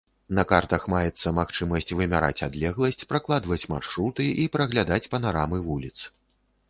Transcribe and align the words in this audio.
На 0.37 0.43
картах 0.51 0.85
маецца 0.93 1.33
магчымасць 1.39 1.93
вымяраць 1.99 2.45
адлегласць, 2.47 3.05
пракладваць 3.11 3.69
маршруты 3.75 4.23
і 4.45 4.49
праглядаць 4.57 5.03
панарамы 5.13 5.57
вуліц. 5.69 5.97